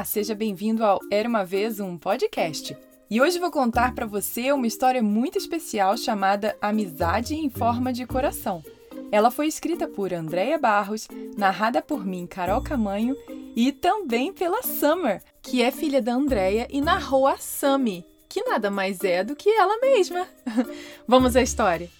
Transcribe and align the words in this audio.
Olá, 0.00 0.04
seja 0.06 0.34
bem-vindo 0.34 0.82
ao 0.82 0.98
Era 1.10 1.28
uma 1.28 1.44
vez 1.44 1.78
um 1.78 1.98
podcast. 1.98 2.74
E 3.10 3.20
hoje 3.20 3.38
vou 3.38 3.50
contar 3.50 3.94
para 3.94 4.06
você 4.06 4.50
uma 4.50 4.66
história 4.66 5.02
muito 5.02 5.36
especial 5.36 5.94
chamada 5.98 6.56
Amizade 6.58 7.34
em 7.34 7.50
Forma 7.50 7.92
de 7.92 8.06
Coração. 8.06 8.64
Ela 9.12 9.30
foi 9.30 9.46
escrita 9.46 9.86
por 9.86 10.14
Andréia 10.14 10.56
Barros, 10.56 11.06
narrada 11.36 11.82
por 11.82 12.06
mim, 12.06 12.26
Carol 12.26 12.62
Camanho, 12.62 13.14
e 13.54 13.72
também 13.72 14.32
pela 14.32 14.62
Summer, 14.62 15.22
que 15.42 15.62
é 15.62 15.70
filha 15.70 16.00
da 16.00 16.14
Andréia 16.14 16.66
e 16.70 16.80
narrou 16.80 17.26
a 17.26 17.36
Sammy, 17.36 18.02
que 18.26 18.42
nada 18.44 18.70
mais 18.70 19.04
é 19.04 19.22
do 19.22 19.36
que 19.36 19.50
ela 19.50 19.78
mesma. 19.80 20.26
Vamos 21.06 21.36
à 21.36 21.42
história. 21.42 21.90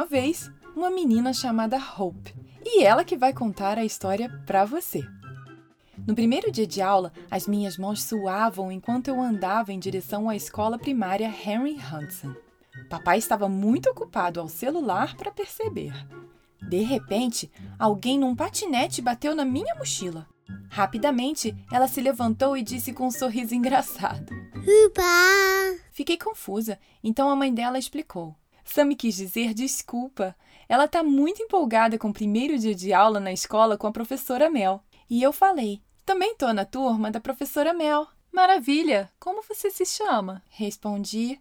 Uma 0.00 0.06
vez 0.06 0.50
uma 0.74 0.90
menina 0.90 1.30
chamada 1.30 1.76
Hope, 1.76 2.34
e 2.64 2.82
ela 2.82 3.04
que 3.04 3.18
vai 3.18 3.34
contar 3.34 3.76
a 3.76 3.84
história 3.84 4.30
para 4.46 4.64
você. 4.64 5.06
No 6.06 6.14
primeiro 6.14 6.50
dia 6.50 6.66
de 6.66 6.80
aula, 6.80 7.12
as 7.30 7.46
minhas 7.46 7.76
mãos 7.76 8.02
suavam 8.02 8.72
enquanto 8.72 9.08
eu 9.08 9.20
andava 9.20 9.74
em 9.74 9.78
direção 9.78 10.26
à 10.26 10.34
escola 10.34 10.78
primária 10.78 11.26
Henry 11.28 11.76
Hudson. 11.76 12.34
Papai 12.88 13.18
estava 13.18 13.46
muito 13.46 13.90
ocupado 13.90 14.40
ao 14.40 14.48
celular 14.48 15.14
para 15.16 15.30
perceber. 15.30 15.92
De 16.66 16.80
repente, 16.80 17.52
alguém 17.78 18.18
num 18.18 18.34
patinete 18.34 19.02
bateu 19.02 19.34
na 19.34 19.44
minha 19.44 19.74
mochila. 19.74 20.26
Rapidamente, 20.70 21.54
ela 21.70 21.86
se 21.86 22.00
levantou 22.00 22.56
e 22.56 22.62
disse 22.62 22.94
com 22.94 23.08
um 23.08 23.10
sorriso 23.10 23.54
engraçado: 23.54 24.32
Uba! 24.86 25.78
Fiquei 25.92 26.16
confusa, 26.16 26.78
então 27.04 27.28
a 27.28 27.36
mãe 27.36 27.52
dela 27.52 27.78
explicou. 27.78 28.39
Sammy 28.64 28.96
quis 28.96 29.16
dizer 29.16 29.54
desculpa. 29.54 30.36
Ela 30.68 30.84
está 30.84 31.02
muito 31.02 31.42
empolgada 31.42 31.98
com 31.98 32.10
o 32.10 32.12
primeiro 32.12 32.58
dia 32.58 32.74
de 32.74 32.92
aula 32.92 33.18
na 33.18 33.32
escola 33.32 33.76
com 33.76 33.86
a 33.86 33.92
professora 33.92 34.50
Mel. 34.50 34.82
E 35.08 35.22
eu 35.22 35.32
falei: 35.32 35.82
Também 36.06 36.34
tô 36.34 36.52
na 36.52 36.64
turma 36.64 37.10
da 37.10 37.20
professora 37.20 37.72
Mel. 37.72 38.06
Maravilha! 38.32 39.10
Como 39.18 39.42
você 39.42 39.70
se 39.70 39.84
chama? 39.84 40.42
Respondi: 40.48 41.40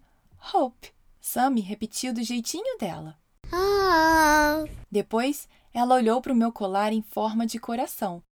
Hope. 0.54 0.92
Sammy 1.22 1.62
repetiu 1.62 2.14
do 2.14 2.24
jeitinho 2.24 2.78
dela. 2.78 3.18
Oh. 3.52 4.68
Depois, 4.90 5.48
ela 5.74 5.96
olhou 5.96 6.22
para 6.22 6.34
o 6.34 6.36
meu 6.36 6.52
colar 6.52 6.94
em 6.94 7.02
forma 7.02 7.46
de 7.46 7.60
coração. 7.60 8.24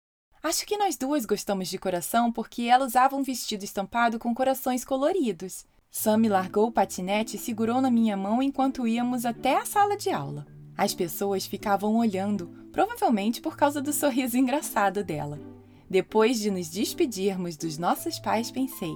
Acho 0.41 0.65
que 0.65 0.77
nós 0.77 0.95
duas 0.95 1.25
gostamos 1.25 1.67
de 1.67 1.77
coração 1.77 2.31
porque 2.31 2.63
ela 2.63 2.85
usava 2.85 3.15
um 3.15 3.23
vestido 3.23 3.63
estampado 3.63 4.17
com 4.17 4.33
corações 4.33 4.85
coloridos. 4.85 5.65
Sammy 5.89 6.29
largou 6.29 6.67
o 6.67 6.71
patinete 6.71 7.35
e 7.35 7.39
segurou 7.39 7.81
na 7.81 7.89
minha 7.89 8.15
mão 8.15 8.41
enquanto 8.41 8.87
íamos 8.87 9.25
até 9.25 9.57
a 9.57 9.65
sala 9.65 9.97
de 9.97 10.09
aula. 10.09 10.45
As 10.77 10.93
pessoas 10.93 11.45
ficavam 11.45 11.95
olhando, 11.95 12.49
provavelmente 12.71 13.41
por 13.41 13.57
causa 13.57 13.81
do 13.81 13.91
sorriso 13.91 14.37
engraçado 14.37 15.03
dela. 15.03 15.39
Depois 15.89 16.39
de 16.39 16.51
nos 16.51 16.69
despedirmos 16.69 17.57
dos 17.57 17.77
nossos 17.77 18.19
pais, 18.19 18.51
pensei: 18.51 18.93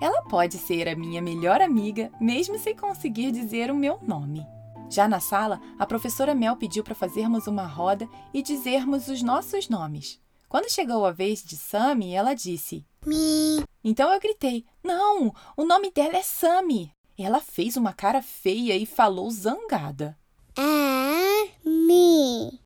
ela 0.00 0.22
pode 0.22 0.58
ser 0.58 0.88
a 0.88 0.94
minha 0.94 1.20
melhor 1.20 1.60
amiga, 1.60 2.12
mesmo 2.20 2.56
sem 2.56 2.76
conseguir 2.76 3.32
dizer 3.32 3.70
o 3.70 3.74
meu 3.74 3.98
nome. 4.06 4.46
Já 4.88 5.08
na 5.08 5.18
sala, 5.18 5.60
a 5.76 5.84
professora 5.84 6.34
Mel 6.34 6.56
pediu 6.56 6.84
para 6.84 6.94
fazermos 6.94 7.46
uma 7.46 7.66
roda 7.66 8.08
e 8.32 8.40
dizermos 8.40 9.08
os 9.08 9.22
nossos 9.22 9.68
nomes. 9.68 10.20
Quando 10.48 10.70
chegou 10.70 11.04
a 11.04 11.10
vez 11.10 11.42
de 11.42 11.56
Sammy, 11.56 12.14
ela 12.14 12.32
disse: 12.32 12.86
Me. 13.04 13.64
Então 13.82 14.12
eu 14.12 14.20
gritei: 14.20 14.64
Não, 14.88 15.34
o 15.54 15.66
nome 15.66 15.90
dela 15.90 16.16
é 16.16 16.22
Sammy. 16.22 16.90
Ela 17.18 17.42
fez 17.42 17.76
uma 17.76 17.92
cara 17.92 18.22
feia 18.22 18.74
e 18.74 18.86
falou 18.86 19.30
zangada. 19.30 20.16
É. 20.56 21.50
Me. 21.62 22.58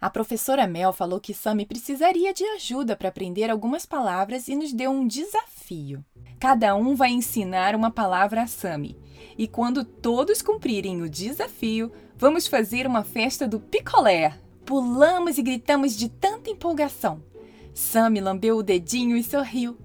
A 0.00 0.08
professora 0.08 0.66
Mel 0.66 0.90
falou 0.90 1.20
que 1.20 1.34
Sammy 1.34 1.66
precisaria 1.66 2.32
de 2.32 2.42
ajuda 2.44 2.96
para 2.96 3.10
aprender 3.10 3.50
algumas 3.50 3.84
palavras 3.84 4.48
e 4.48 4.56
nos 4.56 4.72
deu 4.72 4.90
um 4.90 5.06
desafio. 5.06 6.02
Cada 6.40 6.74
um 6.74 6.94
vai 6.94 7.10
ensinar 7.10 7.74
uma 7.74 7.90
palavra 7.90 8.44
a 8.44 8.46
Sammy. 8.46 8.96
E 9.36 9.46
quando 9.46 9.84
todos 9.84 10.40
cumprirem 10.40 11.02
o 11.02 11.10
desafio, 11.10 11.92
vamos 12.16 12.46
fazer 12.46 12.86
uma 12.86 13.04
festa 13.04 13.46
do 13.46 13.60
picolé. 13.60 14.38
Pulamos 14.64 15.36
e 15.36 15.42
gritamos 15.42 15.94
de 15.94 16.08
tanta 16.08 16.48
empolgação. 16.48 17.22
Sammy 17.74 18.22
lambeu 18.22 18.56
o 18.56 18.62
dedinho 18.62 19.14
e 19.14 19.22
sorriu. 19.22 19.76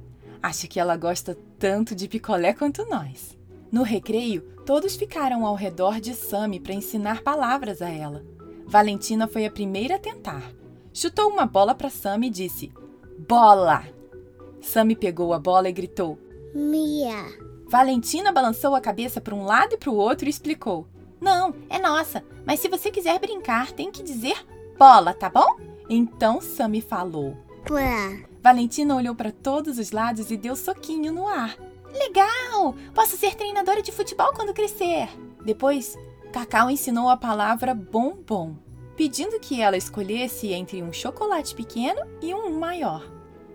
Acho 0.42 0.68
que 0.68 0.80
ela 0.80 0.98
gosta 0.98 1.38
tanto 1.60 1.94
de 1.94 2.08
picolé 2.08 2.54
quanto 2.54 2.86
nós. 2.90 3.38
No 3.72 3.84
recreio, 3.84 4.42
todos 4.66 4.96
ficaram 4.96 5.46
ao 5.46 5.56
redor 5.56 6.00
de 6.00 6.14
Sammy 6.14 6.60
para 6.60 6.74
ensinar 6.74 7.22
palavras 7.22 7.82
a 7.82 7.90
ela. 7.90 8.26
Valentina 8.66 9.28
foi 9.28 9.46
a 9.46 9.52
primeira 9.52 9.96
a 9.96 10.00
tentar. 10.00 10.52
Chutou 10.94 11.30
uma 11.30 11.46
bola 11.46 11.76
para 11.76 11.90
Sammy 11.90 12.28
e 12.28 12.32
disse: 12.32 12.72
Bola! 13.28 13.84
Sammy 14.62 14.96
pegou 14.96 15.34
a 15.34 15.40
bola 15.40 15.70
e 15.70 15.74
gritou: 15.74 16.18
Mia. 16.54 17.26
Valentina 17.68 18.32
balançou 18.32 18.76
a 18.76 18.82
cabeça 18.82 19.22
para 19.22 19.36
um 19.36 19.46
lado 19.46 19.76
e 19.76 19.78
para 19.78 19.90
o 19.90 19.96
outro 19.96 20.28
e 20.28 20.30
explicou: 20.30 20.88
Não, 21.20 21.56
é 21.70 21.80
nossa, 21.80 22.24
mas 22.46 22.60
se 22.60 22.68
você 22.68 22.92
quiser 22.92 23.20
brincar, 23.20 23.72
tem 23.72 23.92
que 23.92 24.04
dizer 24.04 24.36
bola, 24.78 25.14
tá 25.14 25.30
bom? 25.30 25.58
Então 25.88 26.42
Sammy 26.42 26.82
falou. 26.82 27.38
Valentina 28.42 28.96
olhou 28.96 29.16
para 29.16 29.32
todos 29.32 29.78
os 29.78 29.92
lados 29.92 30.32
e 30.32 30.38
deu 30.38 30.56
soquinho 30.56 31.12
no 31.12 31.28
ar. 31.28 31.56
Legal! 31.94 32.76
Posso 32.94 33.18
ser 33.18 33.36
treinadora 33.36 33.82
de 33.82 33.92
futebol 33.92 34.34
quando 34.34 34.54
crescer. 34.54 35.10
Depois, 35.46 35.98
Cacau 36.32 36.70
ensinou 36.70 37.10
a 37.10 37.18
palavra 37.18 37.74
bombom, 37.74 38.56
pedindo 38.96 39.40
que 39.40 39.62
ela 39.62 39.78
escolhesse 39.78 40.54
entre 40.54 40.82
um 40.82 40.94
chocolate 40.94 41.54
pequeno 41.54 42.02
e 42.22 42.34
um 42.34 42.58
maior. 42.58 43.06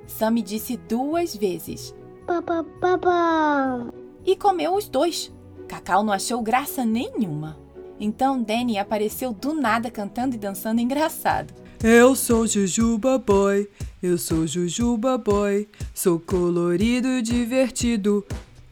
Sammy 0.07 0.43
disse 0.43 0.77
duas 0.77 1.35
vezes 1.35 1.95
papa. 2.27 3.93
e 4.25 4.37
comeu 4.37 4.75
os 4.75 4.89
dois. 4.89 5.33
Cacau 5.69 6.03
não 6.03 6.13
achou 6.13 6.43
graça 6.43 6.85
nenhuma. 6.85 7.57
Então 7.99 8.43
Danny 8.43 8.79
apareceu 8.79 9.33
do 9.33 9.55
nada 9.55 9.91
cantando 9.91 10.35
e 10.35 10.39
dançando 10.39 10.81
engraçado. 10.81 11.55
Eu 11.83 12.15
sou 12.15 12.47
Jujuba 12.47 13.19
Boy, 13.19 13.69
eu 14.07 14.17
sou 14.17 14.47
Jujuba 14.47 15.19
Boy, 15.19 15.69
sou 15.93 16.21
colorido 16.21 17.09
e 17.09 17.23
divertido. 17.23 18.25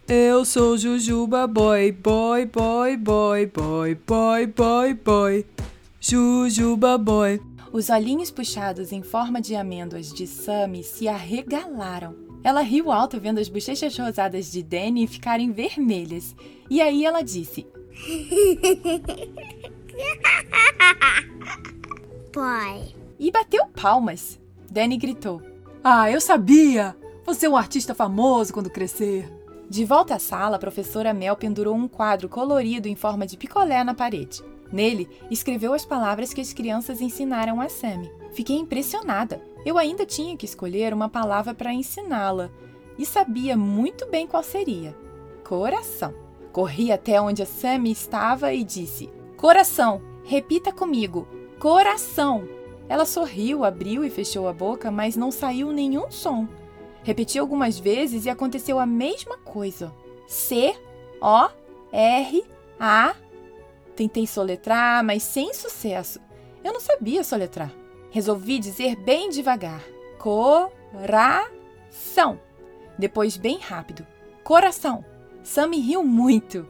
Eu 0.07 0.45
sou 0.45 0.79
Jujuba 0.79 1.47
Boy, 1.47 1.91
boy, 1.91 2.47
boy, 2.47 2.97
boy, 2.97 3.47
boy, 3.47 3.95
boy, 3.95 4.47
boy, 4.47 4.95
boy. 4.95 5.47
Jujuba 6.01 6.99
Boy. 6.99 7.41
Os 7.73 7.89
olhinhos 7.89 8.31
puxados 8.31 8.93
em 8.93 9.03
forma 9.03 9.41
de 9.41 9.57
amêndoas 9.57 10.13
de 10.13 10.27
Sammy 10.27 10.85
se 10.85 11.09
arregalaram. 11.09 12.15
Ela 12.45 12.61
riu 12.61 12.93
alto 12.93 13.19
vendo 13.19 13.41
as 13.41 13.49
bochechas 13.49 13.99
rosadas 13.99 14.53
de 14.53 14.63
Danny 14.63 15.07
ficarem 15.07 15.51
vermelhas. 15.51 16.37
E 16.69 16.83
aí 16.83 17.07
ela 17.07 17.23
disse: 17.23 17.67
Boy. 22.33 22.95
E 23.19 23.31
bateu 23.31 23.67
palmas. 23.69 24.39
Danny 24.75 24.97
gritou. 24.97 25.41
Ah, 25.85 26.11
eu 26.11 26.21
sabia! 26.21 26.97
Você 27.25 27.47
é 27.47 27.49
um 27.49 27.57
artista 27.57 27.95
famoso 27.95 28.53
quando 28.53 28.69
crescer. 28.69 29.33
De 29.71 29.85
volta 29.85 30.17
à 30.17 30.19
sala, 30.19 30.57
a 30.57 30.59
professora 30.59 31.15
Mel 31.15 31.37
pendurou 31.37 31.77
um 31.77 31.87
quadro 31.87 32.29
colorido 32.29 32.89
em 32.89 32.97
forma 32.97 33.25
de 33.25 33.37
picolé 33.37 33.85
na 33.85 33.95
parede. 33.95 34.43
Nele, 34.73 35.09
escreveu 35.31 35.75
as 35.75 35.85
palavras 35.85 36.35
que 36.35 36.41
as 36.41 36.53
crianças 36.53 37.01
ensinaram 37.01 37.61
a 37.61 37.69
Sammy. 37.69 38.11
Fiquei 38.33 38.57
impressionada. 38.57 39.41
Eu 39.65 39.79
ainda 39.79 40.05
tinha 40.05 40.37
que 40.37 40.45
escolher 40.45 40.93
uma 40.93 41.09
palavra 41.09 41.55
para 41.55 41.73
ensiná-la 41.73 42.51
e 42.99 43.07
sabia 43.07 43.57
muito 43.57 44.11
bem 44.11 44.27
qual 44.27 44.43
seria: 44.43 44.93
coração. 45.45 46.13
Corri 46.51 46.91
até 46.91 47.21
onde 47.21 47.45
a 47.45 47.47
Sammy 47.47 47.93
estava 47.93 48.53
e 48.53 48.65
disse: 48.65 49.09
Coração, 49.37 50.03
repita 50.25 50.73
comigo: 50.73 51.29
coração. 51.61 52.64
Ela 52.89 53.05
sorriu, 53.05 53.65
abriu 53.65 54.05
e 54.05 54.11
fechou 54.11 54.47
a 54.47 54.53
boca, 54.53 54.91
mas 54.91 55.17
não 55.17 55.31
saiu 55.31 55.73
nenhum 55.73 56.11
som. 56.11 56.47
Repeti 57.03 57.39
algumas 57.39 57.79
vezes 57.79 58.25
e 58.25 58.31
aconteceu 58.31 58.79
a 58.79 58.87
mesma 58.87 59.39
coisa. 59.39 59.93
C, 60.27 60.75
O, 61.21 61.49
R, 61.93 62.45
A. 62.79 63.15
Tentei 63.95 64.27
soletrar, 64.27 65.05
mas 65.05 65.23
sem 65.23 65.55
sucesso. 65.55 66.21
Eu 66.63 66.73
não 66.73 66.81
sabia 66.81 67.23
soletrar. 67.23 67.73
Resolvi 68.11 68.59
dizer 68.59 68.97
bem 68.97 69.29
devagar: 69.29 69.85
coração. 70.19 72.41
Depois, 72.99 73.37
bem 73.37 73.59
rápido: 73.59 74.07
coração. 74.43 75.05
Sammy 75.43 75.79
riu 75.79 76.03
muito. 76.03 76.67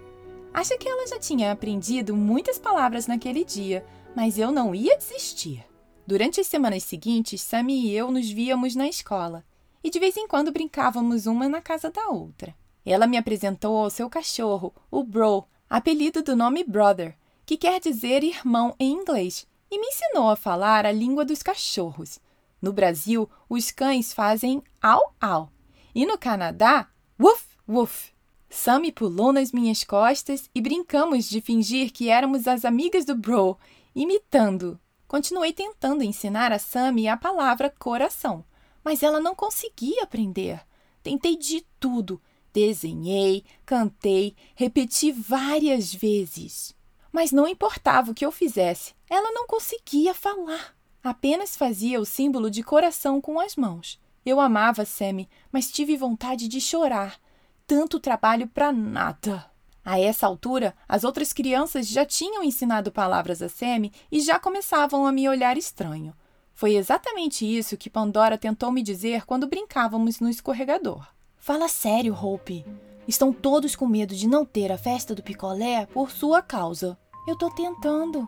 Acho 0.52 0.76
que 0.78 0.88
ela 0.88 1.06
já 1.06 1.18
tinha 1.18 1.52
aprendido 1.52 2.14
muitas 2.14 2.58
palavras 2.58 3.06
naquele 3.06 3.44
dia, 3.44 3.84
mas 4.14 4.38
eu 4.38 4.50
não 4.50 4.74
ia 4.74 4.96
desistir. 4.96 5.64
Durante 6.06 6.40
as 6.40 6.46
semanas 6.46 6.82
seguintes, 6.82 7.40
Sammy 7.40 7.86
e 7.86 7.96
eu 7.96 8.10
nos 8.10 8.30
víamos 8.30 8.74
na 8.74 8.86
escola 8.86 9.44
e 9.84 9.90
de 9.90 9.98
vez 9.98 10.16
em 10.16 10.26
quando 10.26 10.50
brincávamos 10.50 11.26
uma 11.26 11.46
na 11.46 11.60
casa 11.60 11.90
da 11.90 12.08
outra. 12.08 12.54
Ela 12.86 13.06
me 13.06 13.18
apresentou 13.18 13.76
ao 13.76 13.90
seu 13.90 14.08
cachorro, 14.08 14.74
o 14.90 15.04
Bro, 15.04 15.46
apelido 15.68 16.22
do 16.22 16.34
nome 16.34 16.64
Brother, 16.64 17.16
que 17.44 17.58
quer 17.58 17.80
dizer 17.80 18.24
irmão 18.24 18.74
em 18.78 18.92
inglês, 18.92 19.46
e 19.70 19.78
me 19.78 19.86
ensinou 19.86 20.30
a 20.30 20.36
falar 20.36 20.86
a 20.86 20.92
língua 20.92 21.24
dos 21.24 21.42
cachorros. 21.42 22.18
No 22.60 22.72
Brasil, 22.72 23.28
os 23.48 23.70
cães 23.70 24.12
fazem 24.12 24.62
au 24.80 25.14
au, 25.20 25.50
e 25.94 26.06
no 26.06 26.16
Canadá, 26.16 26.88
woof 27.20 27.44
woof. 27.68 28.12
Sammy 28.48 28.92
pulou 28.92 29.32
nas 29.32 29.52
minhas 29.52 29.84
costas 29.84 30.48
e 30.54 30.60
brincamos 30.60 31.28
de 31.28 31.40
fingir 31.40 31.92
que 31.92 32.08
éramos 32.08 32.46
as 32.46 32.64
amigas 32.64 33.04
do 33.04 33.14
Bro, 33.14 33.58
imitando. 33.94 34.78
Continuei 35.14 35.52
tentando 35.52 36.02
ensinar 36.02 36.50
a 36.50 36.58
Sammy 36.58 37.06
a 37.06 37.16
palavra 37.16 37.70
coração, 37.70 38.44
mas 38.82 39.00
ela 39.00 39.20
não 39.20 39.32
conseguia 39.32 40.02
aprender. 40.02 40.60
Tentei 41.04 41.36
de 41.36 41.64
tudo. 41.78 42.20
Desenhei, 42.52 43.44
cantei, 43.64 44.34
repeti 44.56 45.12
várias 45.12 45.94
vezes. 45.94 46.74
Mas 47.12 47.30
não 47.30 47.46
importava 47.46 48.10
o 48.10 48.14
que 48.14 48.26
eu 48.26 48.32
fizesse, 48.32 48.92
ela 49.08 49.30
não 49.30 49.46
conseguia 49.46 50.12
falar. 50.12 50.74
Apenas 51.00 51.56
fazia 51.56 52.00
o 52.00 52.04
símbolo 52.04 52.50
de 52.50 52.64
coração 52.64 53.20
com 53.20 53.38
as 53.38 53.54
mãos. 53.54 54.00
Eu 54.26 54.40
amava 54.40 54.84
Sammy, 54.84 55.28
mas 55.52 55.70
tive 55.70 55.96
vontade 55.96 56.48
de 56.48 56.60
chorar. 56.60 57.20
Tanto 57.68 58.00
trabalho 58.00 58.48
para 58.48 58.72
nada. 58.72 59.48
A 59.84 60.00
essa 60.00 60.26
altura, 60.26 60.74
as 60.88 61.04
outras 61.04 61.32
crianças 61.32 61.86
já 61.86 62.06
tinham 62.06 62.42
ensinado 62.42 62.90
palavras 62.90 63.42
a 63.42 63.48
Sammy 63.48 63.92
e 64.10 64.20
já 64.20 64.38
começavam 64.38 65.06
a 65.06 65.12
me 65.12 65.28
olhar 65.28 65.58
estranho. 65.58 66.14
Foi 66.54 66.74
exatamente 66.74 67.44
isso 67.44 67.76
que 67.76 67.90
Pandora 67.90 68.38
tentou 68.38 68.72
me 68.72 68.82
dizer 68.82 69.26
quando 69.26 69.48
brincávamos 69.48 70.20
no 70.20 70.30
escorregador. 70.30 71.06
Fala 71.36 71.68
sério, 71.68 72.14
Hope. 72.14 72.64
Estão 73.06 73.32
todos 73.32 73.76
com 73.76 73.86
medo 73.86 74.14
de 74.14 74.26
não 74.26 74.46
ter 74.46 74.72
a 74.72 74.78
festa 74.78 75.14
do 75.14 75.22
picolé 75.22 75.84
por 75.86 76.10
sua 76.10 76.40
causa. 76.40 76.96
Eu 77.26 77.36
tô 77.36 77.50
tentando. 77.50 78.26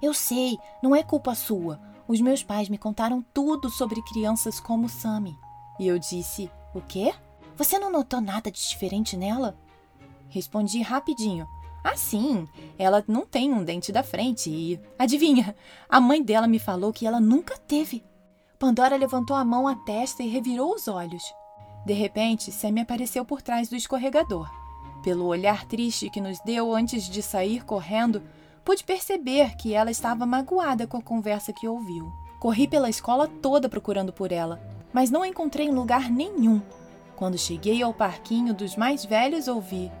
Eu 0.00 0.14
sei, 0.14 0.56
não 0.82 0.96
é 0.96 1.02
culpa 1.02 1.34
sua. 1.34 1.78
Os 2.08 2.20
meus 2.20 2.42
pais 2.42 2.68
me 2.70 2.78
contaram 2.78 3.22
tudo 3.34 3.68
sobre 3.68 4.02
crianças 4.02 4.60
como 4.60 4.88
Sammy. 4.88 5.36
E 5.78 5.86
eu 5.86 5.98
disse: 5.98 6.50
O 6.74 6.80
quê? 6.80 7.12
Você 7.56 7.78
não 7.78 7.90
notou 7.90 8.20
nada 8.20 8.50
de 8.50 8.60
diferente 8.68 9.16
nela? 9.16 9.58
Respondi 10.28 10.82
rapidinho. 10.82 11.46
Ah, 11.82 11.96
sim, 11.96 12.48
ela 12.78 13.04
não 13.06 13.26
tem 13.26 13.52
um 13.52 13.62
dente 13.62 13.92
da 13.92 14.02
frente 14.02 14.48
e. 14.48 14.80
Adivinha? 14.98 15.54
A 15.88 16.00
mãe 16.00 16.22
dela 16.22 16.46
me 16.46 16.58
falou 16.58 16.92
que 16.92 17.06
ela 17.06 17.20
nunca 17.20 17.58
teve. 17.58 18.02
Pandora 18.58 18.96
levantou 18.96 19.36
a 19.36 19.44
mão 19.44 19.68
à 19.68 19.74
testa 19.74 20.22
e 20.22 20.28
revirou 20.28 20.74
os 20.74 20.88
olhos. 20.88 21.22
De 21.84 21.92
repente, 21.92 22.50
Sammy 22.50 22.80
apareceu 22.80 23.24
por 23.24 23.42
trás 23.42 23.68
do 23.68 23.76
escorregador. 23.76 24.50
Pelo 25.02 25.26
olhar 25.26 25.66
triste 25.66 26.08
que 26.08 26.20
nos 26.20 26.40
deu 26.40 26.74
antes 26.74 27.04
de 27.04 27.20
sair 27.20 27.62
correndo, 27.62 28.22
pude 28.64 28.82
perceber 28.82 29.54
que 29.56 29.74
ela 29.74 29.90
estava 29.90 30.24
magoada 30.24 30.86
com 30.86 30.96
a 30.96 31.02
conversa 31.02 31.52
que 31.52 31.68
ouviu. 31.68 32.10
Corri 32.40 32.66
pela 32.66 32.88
escola 32.88 33.28
toda 33.28 33.68
procurando 33.68 34.12
por 34.14 34.32
ela, 34.32 34.62
mas 34.90 35.10
não 35.10 35.24
encontrei 35.24 35.66
em 35.66 35.74
lugar 35.74 36.10
nenhum. 36.10 36.62
Quando 37.14 37.36
cheguei 37.36 37.82
ao 37.82 37.92
parquinho 37.92 38.54
dos 38.54 38.76
mais 38.76 39.04
velhos, 39.04 39.46
ouvi: 39.46 39.92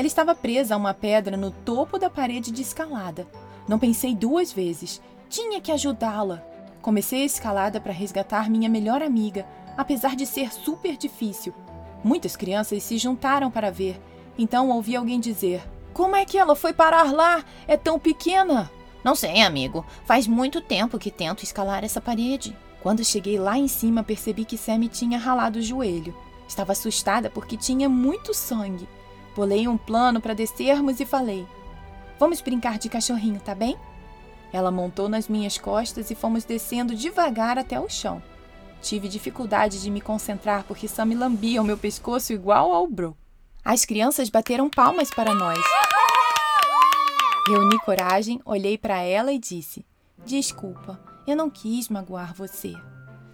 Ela 0.00 0.06
estava 0.06 0.34
presa 0.34 0.72
a 0.72 0.78
uma 0.78 0.94
pedra 0.94 1.36
no 1.36 1.50
topo 1.50 1.98
da 1.98 2.08
parede 2.08 2.50
de 2.50 2.62
escalada. 2.62 3.28
Não 3.68 3.78
pensei 3.78 4.14
duas 4.14 4.50
vezes. 4.50 4.98
Tinha 5.28 5.60
que 5.60 5.70
ajudá-la. 5.70 6.42
Comecei 6.80 7.20
a 7.20 7.26
escalada 7.26 7.78
para 7.78 7.92
resgatar 7.92 8.48
minha 8.48 8.66
melhor 8.66 9.02
amiga, 9.02 9.46
apesar 9.76 10.16
de 10.16 10.24
ser 10.24 10.54
super 10.54 10.96
difícil. 10.96 11.52
Muitas 12.02 12.34
crianças 12.34 12.82
se 12.82 12.96
juntaram 12.96 13.50
para 13.50 13.70
ver, 13.70 14.00
então 14.38 14.70
ouvi 14.70 14.96
alguém 14.96 15.20
dizer: 15.20 15.62
Como 15.92 16.16
é 16.16 16.24
que 16.24 16.38
ela 16.38 16.56
foi 16.56 16.72
parar 16.72 17.12
lá? 17.12 17.44
É 17.68 17.76
tão 17.76 17.98
pequena! 17.98 18.70
Não 19.04 19.14
sei, 19.14 19.42
amigo. 19.42 19.84
Faz 20.06 20.26
muito 20.26 20.62
tempo 20.62 20.98
que 20.98 21.10
tento 21.10 21.42
escalar 21.42 21.84
essa 21.84 22.00
parede. 22.00 22.56
Quando 22.82 23.04
cheguei 23.04 23.38
lá 23.38 23.58
em 23.58 23.68
cima, 23.68 24.02
percebi 24.02 24.46
que 24.46 24.56
Sammy 24.56 24.88
tinha 24.88 25.18
ralado 25.18 25.58
o 25.58 25.62
joelho. 25.62 26.16
Estava 26.48 26.72
assustada 26.72 27.28
porque 27.28 27.54
tinha 27.54 27.86
muito 27.86 28.32
sangue. 28.32 28.88
Bolei 29.40 29.66
um 29.66 29.78
plano 29.78 30.20
para 30.20 30.34
descermos 30.34 31.00
e 31.00 31.06
falei: 31.06 31.46
Vamos 32.18 32.42
brincar 32.42 32.78
de 32.78 32.90
cachorrinho, 32.90 33.40
tá 33.40 33.54
bem? 33.54 33.74
Ela 34.52 34.70
montou 34.70 35.08
nas 35.08 35.28
minhas 35.28 35.56
costas 35.56 36.10
e 36.10 36.14
fomos 36.14 36.44
descendo 36.44 36.94
devagar 36.94 37.56
até 37.56 37.80
o 37.80 37.88
chão. 37.88 38.22
Tive 38.82 39.08
dificuldade 39.08 39.80
de 39.80 39.90
me 39.90 40.02
concentrar 40.02 40.64
porque 40.64 40.86
Sammy 40.86 41.14
lambia 41.14 41.62
o 41.62 41.64
meu 41.64 41.78
pescoço 41.78 42.34
igual 42.34 42.70
ao 42.70 42.86
Bro. 42.86 43.16
As 43.64 43.86
crianças 43.86 44.28
bateram 44.28 44.68
palmas 44.68 45.08
para 45.08 45.32
nós. 45.32 45.58
Reuni 47.48 47.78
coragem, 47.78 48.42
olhei 48.44 48.76
para 48.76 49.00
ela 49.00 49.32
e 49.32 49.38
disse: 49.38 49.86
Desculpa, 50.22 51.00
eu 51.26 51.34
não 51.34 51.48
quis 51.48 51.88
magoar 51.88 52.34
você. 52.34 52.74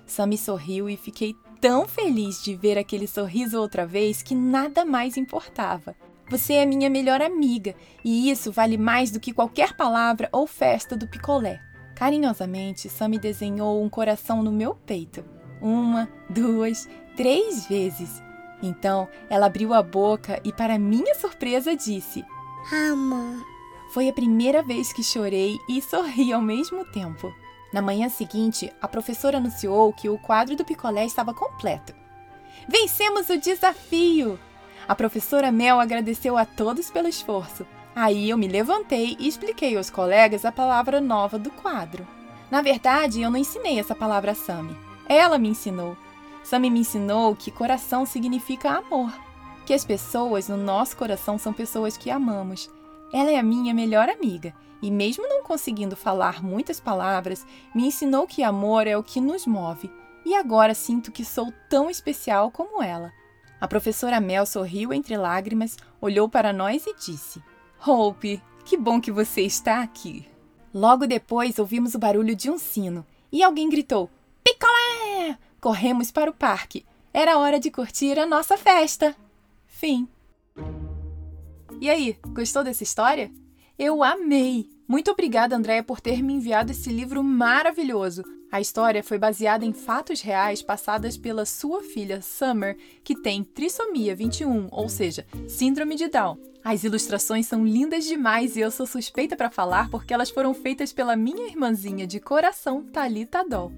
Sammy 0.06 0.38
sorriu 0.38 0.88
e 0.88 0.96
fiquei 0.96 1.34
tão 1.66 1.88
feliz 1.88 2.44
de 2.44 2.54
ver 2.54 2.78
aquele 2.78 3.08
sorriso 3.08 3.60
outra 3.60 3.84
vez 3.84 4.22
que 4.22 4.36
nada 4.36 4.84
mais 4.84 5.16
importava. 5.16 5.96
Você 6.30 6.52
é 6.52 6.64
minha 6.64 6.88
melhor 6.88 7.20
amiga 7.20 7.74
e 8.04 8.30
isso 8.30 8.52
vale 8.52 8.78
mais 8.78 9.10
do 9.10 9.18
que 9.18 9.32
qualquer 9.32 9.76
palavra 9.76 10.28
ou 10.30 10.46
festa 10.46 10.96
do 10.96 11.08
picolé. 11.08 11.60
Carinhosamente, 11.96 12.88
Sammy 12.88 13.18
desenhou 13.18 13.82
um 13.82 13.88
coração 13.88 14.44
no 14.44 14.52
meu 14.52 14.76
peito. 14.76 15.24
Uma, 15.60 16.08
duas, 16.30 16.88
três 17.16 17.66
vezes. 17.66 18.22
Então, 18.62 19.08
ela 19.28 19.46
abriu 19.46 19.74
a 19.74 19.82
boca 19.82 20.40
e, 20.44 20.52
para 20.52 20.78
minha 20.78 21.16
surpresa, 21.16 21.74
disse: 21.74 22.24
Ama. 22.72 23.44
Foi 23.92 24.08
a 24.08 24.12
primeira 24.12 24.62
vez 24.62 24.92
que 24.92 25.02
chorei 25.02 25.58
e 25.68 25.82
sorri 25.82 26.32
ao 26.32 26.40
mesmo 26.40 26.84
tempo. 26.84 27.34
Na 27.72 27.82
manhã 27.82 28.08
seguinte, 28.08 28.72
a 28.80 28.88
professora 28.88 29.38
anunciou 29.38 29.92
que 29.92 30.08
o 30.08 30.18
quadro 30.18 30.56
do 30.56 30.64
picolé 30.64 31.04
estava 31.04 31.34
completo. 31.34 31.94
Vencemos 32.68 33.28
o 33.28 33.38
desafio! 33.38 34.38
A 34.88 34.94
professora 34.94 35.50
Mel 35.50 35.80
agradeceu 35.80 36.36
a 36.36 36.44
todos 36.44 36.90
pelo 36.90 37.08
esforço. 37.08 37.66
Aí 37.94 38.30
eu 38.30 38.38
me 38.38 38.46
levantei 38.46 39.16
e 39.18 39.26
expliquei 39.26 39.76
aos 39.76 39.90
colegas 39.90 40.44
a 40.44 40.52
palavra 40.52 41.00
nova 41.00 41.38
do 41.38 41.50
quadro. 41.50 42.06
Na 42.50 42.62
verdade, 42.62 43.22
eu 43.22 43.30
não 43.30 43.38
ensinei 43.38 43.80
essa 43.80 43.94
palavra 43.94 44.32
a 44.32 44.35
Sami. 44.35 44.76
Ela 45.08 45.38
me 45.38 45.49
ensinou. 45.49 45.96
Sami 46.44 46.70
me 46.70 46.80
ensinou 46.80 47.35
que 47.35 47.50
coração 47.50 48.06
significa 48.06 48.70
amor. 48.70 49.12
Que 49.64 49.75
as 49.75 49.85
pessoas 49.85 50.49
no 50.49 50.56
nosso 50.56 50.96
coração 50.96 51.38
são 51.38 51.52
pessoas 51.52 51.96
que 51.96 52.11
amamos. 52.11 52.70
Ela 53.12 53.30
é 53.30 53.38
a 53.38 53.42
minha 53.42 53.72
melhor 53.72 54.08
amiga 54.08 54.54
e, 54.82 54.90
mesmo 54.90 55.28
não 55.28 55.42
conseguindo 55.42 55.96
falar 55.96 56.42
muitas 56.42 56.80
palavras, 56.80 57.46
me 57.75 57.86
ensinou 57.86 58.26
que 58.26 58.42
amor 58.42 58.86
é 58.86 58.96
o 58.96 59.02
que 59.02 59.20
nos 59.20 59.46
move. 59.46 59.90
E 60.25 60.34
agora 60.34 60.75
sinto 60.75 61.12
que 61.12 61.25
sou 61.25 61.52
tão 61.70 61.88
especial 61.88 62.50
como 62.50 62.82
ela. 62.82 63.12
A 63.60 63.66
professora 63.68 64.20
Mel 64.20 64.44
sorriu 64.44 64.92
entre 64.92 65.16
lágrimas, 65.16 65.76
olhou 66.00 66.28
para 66.28 66.52
nós 66.52 66.86
e 66.86 66.94
disse: 66.94 67.42
Hope, 67.86 68.42
que 68.64 68.76
bom 68.76 69.00
que 69.00 69.10
você 69.10 69.42
está 69.42 69.82
aqui. 69.82 70.28
Logo 70.75 71.06
depois 71.06 71.58
ouvimos 71.58 71.94
o 71.94 71.98
barulho 71.98 72.36
de 72.36 72.50
um 72.50 72.58
sino 72.58 73.06
e 73.32 73.42
alguém 73.42 73.68
gritou: 73.70 74.10
Picolé! 74.44 75.38
Corremos 75.60 76.10
para 76.10 76.30
o 76.30 76.34
parque. 76.34 76.84
Era 77.14 77.38
hora 77.38 77.58
de 77.58 77.70
curtir 77.70 78.18
a 78.18 78.26
nossa 78.26 78.58
festa. 78.58 79.16
Fim. 79.66 80.08
E 81.80 81.90
aí, 81.90 82.16
gostou 82.28 82.64
dessa 82.64 82.83
história? 82.83 83.30
Eu 83.78 84.02
amei! 84.02 84.68
Muito 84.88 85.11
obrigada, 85.11 85.54
Andréia, 85.54 85.83
por 85.83 86.00
ter 86.00 86.23
me 86.23 86.33
enviado 86.33 86.73
esse 86.73 86.90
livro 86.90 87.23
maravilhoso. 87.23 88.23
A 88.50 88.61
história 88.61 89.02
foi 89.02 89.18
baseada 89.18 89.64
em 89.64 89.73
fatos 89.73 90.23
reais 90.23 90.62
passadas 90.62 91.18
pela 91.18 91.45
sua 91.45 91.83
filha 91.83 92.23
Summer, 92.23 92.78
que 93.04 93.21
tem 93.21 93.45
trissomia 93.45 94.14
21, 94.14 94.68
ou 94.71 94.88
seja, 94.88 95.26
síndrome 95.49 95.97
de 95.97 96.09
Down. 96.09 96.38
As 96.64 96.83
ilustrações 96.83 97.47
são 97.47 97.66
lindas 97.66 98.04
demais 98.04 98.56
e 98.56 98.61
eu 98.61 98.71
sou 98.71 98.87
suspeita 98.87 99.37
para 99.37 99.50
falar 99.50 99.90
porque 99.90 100.14
elas 100.14 100.30
foram 100.30 100.54
feitas 100.54 100.92
pela 100.92 101.14
minha 101.14 101.47
irmãzinha 101.47 102.06
de 102.06 102.18
coração, 102.18 102.85
Talita 102.85 103.45
Doll. 103.47 103.73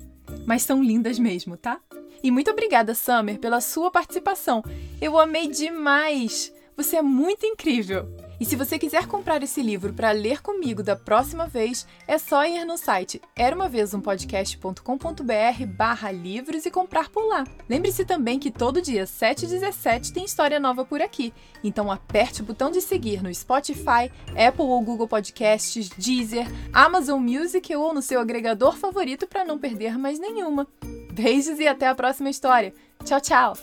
Mas 0.47 0.62
são 0.62 0.83
lindas 0.83 1.19
mesmo, 1.19 1.57
tá? 1.57 1.81
E 2.23 2.31
muito 2.31 2.50
obrigada, 2.50 2.95
Summer, 2.95 3.38
pela 3.38 3.61
sua 3.61 3.90
participação. 3.90 4.62
Eu 5.00 5.19
amei 5.19 5.49
demais! 5.49 6.52
Você 6.78 6.97
é 6.97 7.02
muito 7.02 7.44
incrível! 7.44 8.08
E 8.38 8.44
se 8.44 8.54
você 8.54 8.78
quiser 8.78 9.08
comprar 9.08 9.42
esse 9.42 9.61
livro 9.61 9.92
para 9.92 10.12
ler 10.12 10.40
comigo 10.40 10.80
da 10.80 10.94
próxima 10.94 11.49
vez, 11.49 11.85
é 12.06 12.16
só 12.18 12.47
ir 12.47 12.64
no 12.64 12.78
site 12.78 13.20
eraumavezumpodcast.com.br 13.37 15.66
barra 15.66 16.12
livros 16.12 16.64
e 16.64 16.70
comprar 16.70 17.08
por 17.08 17.26
lá. 17.26 17.42
Lembre-se 17.68 18.04
também 18.04 18.38
que 18.38 18.52
todo 18.52 18.80
dia 18.80 19.06
7 19.06 19.44
e 19.44 19.49
17 19.49 20.12
tem 20.12 20.25
história 20.25 20.61
nova 20.61 20.85
por 20.85 21.02
aqui, 21.02 21.35
então 21.64 21.90
aperte 21.90 22.42
o 22.42 22.44
botão 22.44 22.70
de 22.70 22.80
seguir 22.80 23.25
no 23.25 23.35
Spotify, 23.35 24.08
Apple 24.28 24.62
ou 24.62 24.80
Google 24.82 25.08
Podcasts, 25.08 25.88
Deezer, 25.88 26.47
Amazon 26.73 27.20
Music 27.20 27.75
ou 27.75 27.92
no 27.92 28.00
seu 28.00 28.20
agregador 28.20 28.76
favorito 28.76 29.26
para 29.26 29.44
não 29.44 29.58
perder 29.58 29.99
mais 29.99 30.20
nenhuma. 30.20 30.64
Beijos 31.12 31.58
e 31.58 31.66
até 31.66 31.88
a 31.88 31.94
próxima 31.97 32.30
história. 32.30 32.73
Tchau, 33.04 33.20
tchau! 33.20 33.54